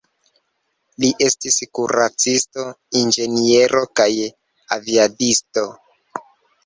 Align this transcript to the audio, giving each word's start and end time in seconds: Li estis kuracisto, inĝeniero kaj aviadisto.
Li 1.03 1.09
estis 1.25 1.57
kuracisto, 1.79 2.65
inĝeniero 3.03 3.83
kaj 4.01 4.09
aviadisto. 4.79 5.67